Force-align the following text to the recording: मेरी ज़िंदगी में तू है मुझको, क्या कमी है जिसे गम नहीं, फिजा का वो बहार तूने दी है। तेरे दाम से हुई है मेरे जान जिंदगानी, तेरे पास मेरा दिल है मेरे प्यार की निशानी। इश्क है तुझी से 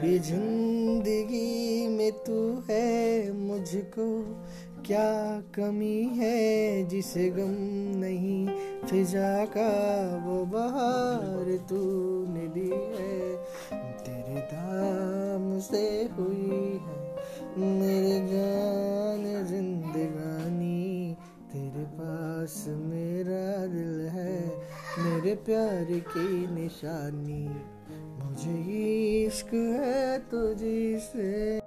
मेरी 0.00 0.18
ज़िंदगी 0.18 1.86
में 1.88 2.12
तू 2.26 2.40
है 2.68 3.32
मुझको, 3.32 4.06
क्या 4.86 5.08
कमी 5.54 5.98
है 6.16 6.88
जिसे 6.88 7.28
गम 7.28 7.52
नहीं, 8.00 8.46
फिजा 8.86 9.44
का 9.46 9.68
वो 10.26 10.44
बहार 10.46 11.50
तूने 11.68 12.46
दी 12.48 12.68
है। 12.70 13.18
तेरे 14.00 14.40
दाम 14.52 15.58
से 15.60 15.84
हुई 16.16 16.60
है 16.86 16.98
मेरे 17.58 18.18
जान 18.28 19.24
जिंदगानी, 19.46 21.16
तेरे 21.52 21.84
पास 21.98 22.64
मेरा 22.86 23.66
दिल 23.66 24.08
है 24.08 24.38
मेरे 24.98 25.34
प्यार 25.44 25.92
की 26.08 26.46
निशानी। 26.54 27.44
इश्क 29.30 29.52
है 29.54 30.18
तुझी 30.30 30.98
से 31.00 31.59